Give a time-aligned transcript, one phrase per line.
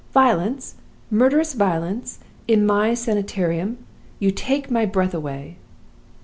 [0.15, 0.73] 'Violence
[1.11, 2.17] murderous violence
[2.47, 3.77] in My Sanitarium!
[4.17, 5.57] You take my breath away!